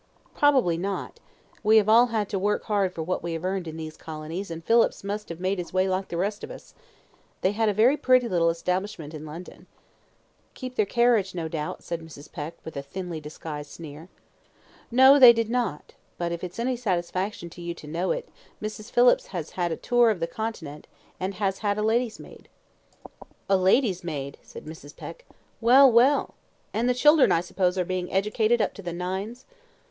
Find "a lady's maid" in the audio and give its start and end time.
21.77-22.49, 23.47-24.39